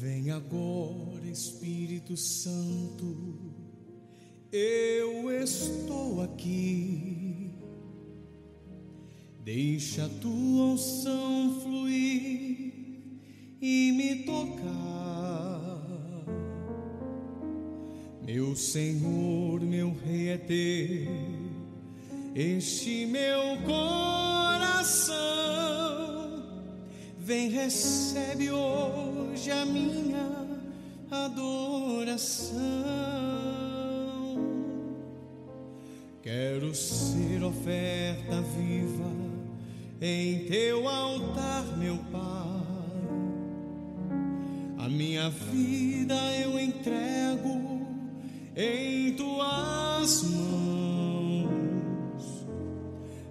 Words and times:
Vem 0.00 0.30
agora, 0.30 1.26
Espírito 1.26 2.16
Santo, 2.16 3.36
eu 4.52 5.28
estou 5.42 6.22
aqui. 6.22 7.50
Deixa 9.44 10.04
a 10.04 10.08
tua 10.08 10.66
unção 10.66 11.60
fluir 11.60 12.47
e 13.60 13.92
me 13.92 14.24
tocar. 14.24 14.78
Meu 18.24 18.54
Senhor, 18.54 19.60
meu 19.60 19.94
Rei 20.04 20.28
é 20.28 20.36
teu, 20.36 21.08
este 22.34 23.06
meu 23.06 23.56
coração. 23.64 25.18
Vem, 27.18 27.48
recebe 27.48 28.50
hoje 28.50 29.50
a 29.50 29.64
minha 29.64 30.46
adoração. 31.10 32.58
Quero 36.22 36.74
ser 36.74 37.42
oferta 37.42 38.42
viva 38.42 39.10
em 40.00 40.46
teu 40.46 40.86
altar, 40.86 41.64
meu 41.78 41.96
Pai. 42.12 42.77
Minha 44.88 45.28
vida 45.30 46.14
eu 46.40 46.58
entrego 46.58 47.86
em 48.56 49.12
tuas 49.14 50.22
mãos, 50.24 51.50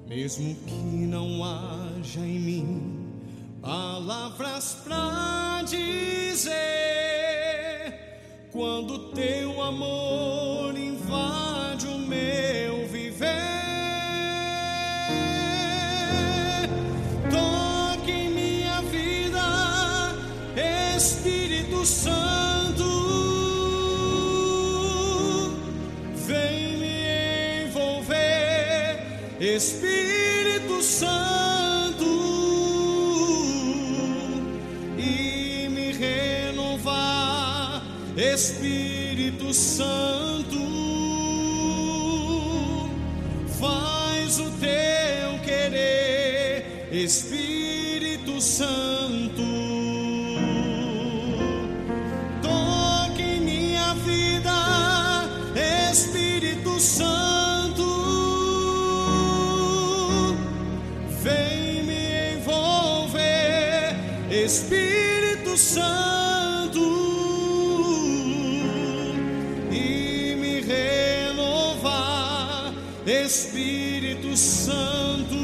mesmo 0.08 0.56
que 0.66 0.76
não 1.08 1.44
haja 1.44 2.20
em 2.20 2.40
mim 2.40 2.98
palavras 3.62 4.78
pra 4.84 5.64
dizer, 5.68 6.54
quando 8.52 9.12
teu 9.14 9.62
amor 9.62 10.78
invade 10.78 11.17
Espírito 29.58 30.84
Santo, 30.84 32.06
e 35.00 35.68
me 35.68 35.92
renovar, 35.94 37.82
Espírito 38.16 39.52
Santo, 39.56 40.60
faz 43.60 44.40
o 44.40 44.52
teu 44.60 45.40
querer, 45.44 46.90
Espírito 46.92 48.40
Santo. 48.40 49.07
Espírito 64.48 65.58
Santo, 65.58 66.80
e 69.70 70.36
me 70.40 70.62
renovar, 70.62 71.94
Espírito 73.06 74.38
Santo. 74.38 75.36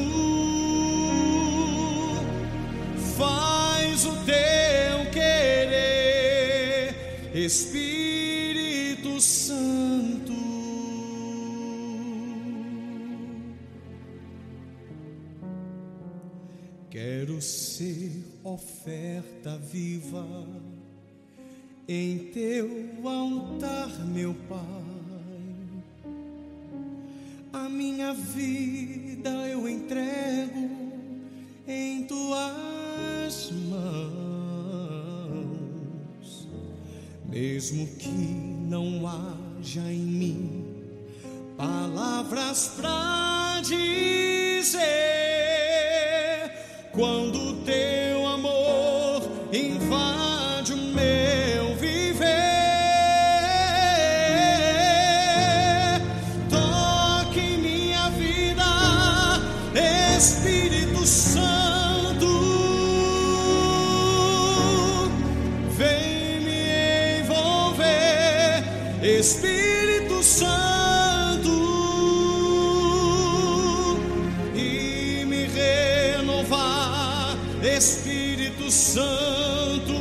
Faz 3.17 4.05
o 4.05 4.15
teu 4.23 5.11
querer, 5.11 6.95
Espírito 7.35 9.19
Santo. 9.19 10.31
Quero 16.89 17.41
ser 17.41 18.22
oferta 18.43 19.57
viva 19.57 20.25
em 21.87 22.17
teu 22.33 23.07
altar, 23.07 23.89
meu 24.05 24.33
Pai. 24.49 24.59
A 27.51 27.69
minha 27.69 28.13
vida 28.13 29.29
eu 29.47 29.67
entrego 29.69 30.69
em 31.67 32.03
tuas 32.05 33.51
mãos, 33.69 33.87
mesmo 37.29 37.87
que 37.95 38.09
não 38.09 39.07
haja 39.07 39.81
em 39.91 39.99
mim 39.99 40.63
palavras 41.57 42.73
pra 42.75 43.61
dizer 43.61 44.83
quando 46.91 47.52
Espírito 69.03 70.23
Santo, 70.23 71.49
e 74.55 75.25
me 75.25 75.45
renovar, 75.47 77.37
Espírito 77.61 78.71
Santo, 78.71 79.93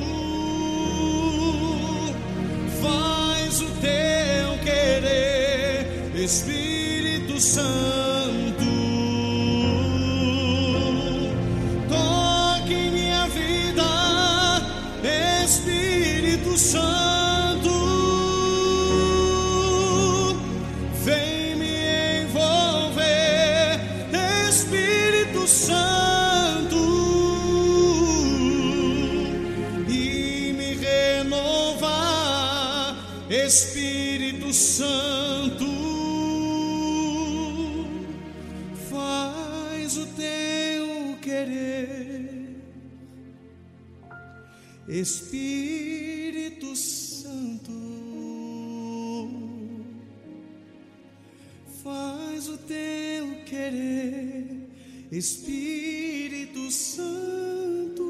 faz 2.80 3.60
o 3.60 3.66
teu 3.80 4.58
querer, 4.64 6.12
Espírito 6.14 7.40
Santo. 7.40 8.11
Espírito 44.88 46.74
Santo. 46.74 47.72
Faz 51.82 52.48
o 52.48 52.58
teu 52.58 53.44
querer, 53.44 54.68
Espírito 55.10 56.70
Santo. 56.70 58.02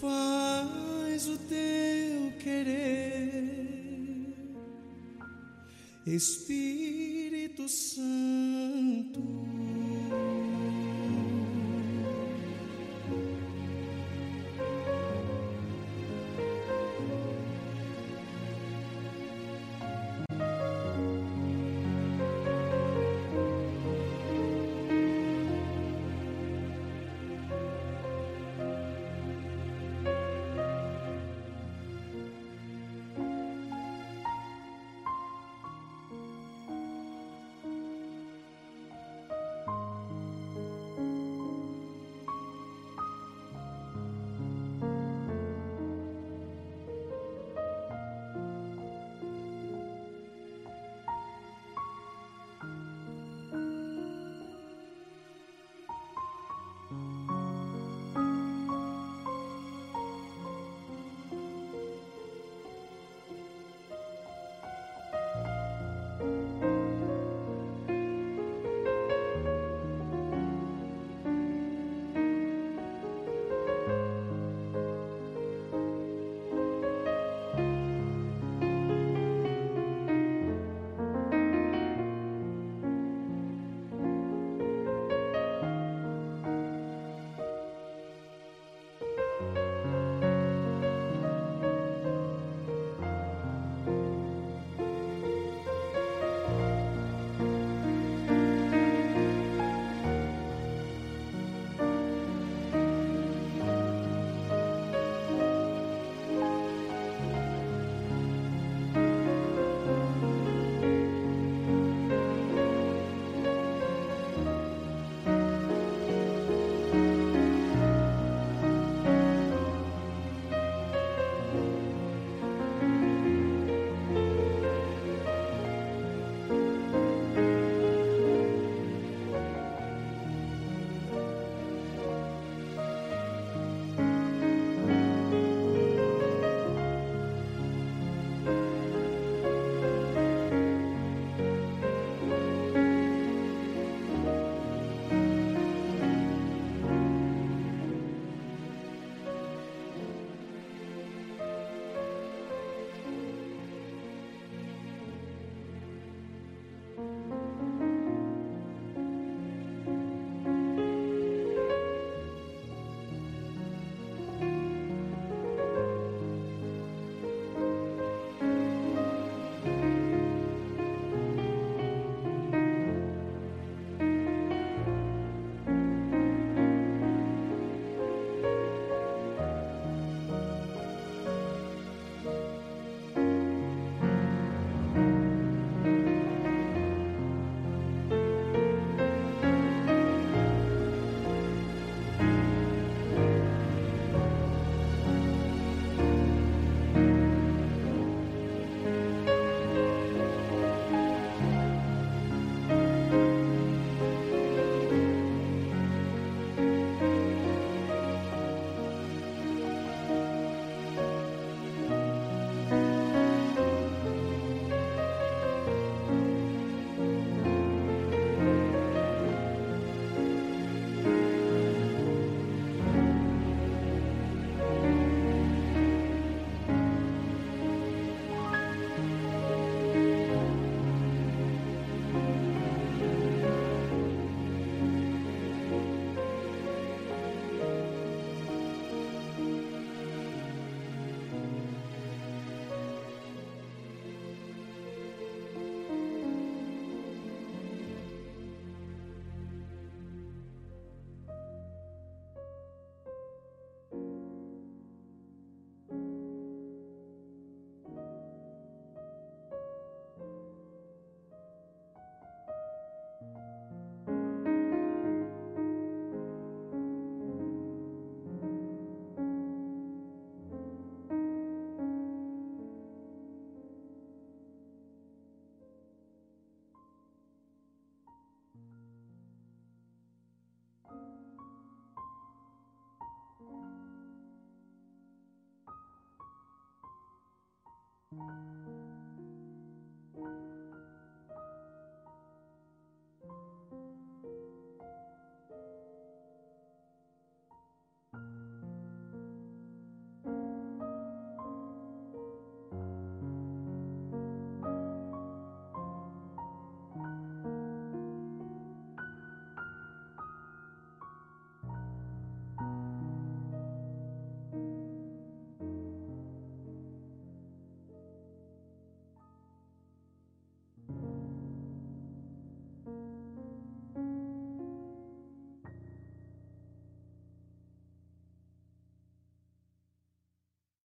Faz 0.00 1.28
o 1.28 1.38
teu 1.38 2.32
querer, 2.38 4.34
Espírito 6.06 7.68